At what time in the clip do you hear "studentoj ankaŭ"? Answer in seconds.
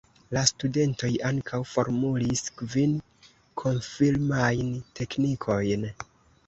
0.51-1.59